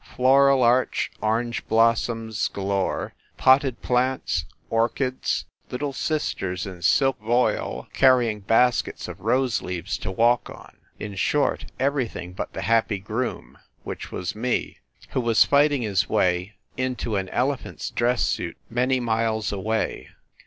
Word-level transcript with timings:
Floral 0.15 0.63
arch, 0.63 1.11
orange 1.21 1.67
blossoms 1.67 2.47
ga 2.47 2.63
lore, 2.63 3.13
potted 3.37 3.83
plants, 3.83 4.45
orchids. 4.71 5.45
Little 5.69 5.93
sisters 5.93 6.65
in 6.65 6.81
silk 6.81 7.19
voile, 7.21 7.87
carrying 7.93 8.39
baskets 8.39 9.07
of 9.07 9.19
rose 9.19 9.61
leaves 9.61 9.99
to 9.99 10.09
walk 10.09 10.49
on. 10.49 10.75
In 10.97 11.13
short, 11.13 11.67
everything 11.79 12.33
but 12.33 12.53
the 12.53 12.63
happy 12.63 12.97
groom, 12.97 13.59
which 13.83 14.11
was 14.11 14.35
me, 14.35 14.79
who 15.09 15.21
was 15.21 15.45
fighting 15.45 15.83
his 15.83 16.09
way 16.09 16.55
into 16.77 17.15
an 17.15 17.29
elephant 17.29 17.77
s 17.81 17.91
dress 17.91 18.23
suit, 18.23 18.57
many 18.71 18.99
miles 18.99 19.51
away. 19.51 20.09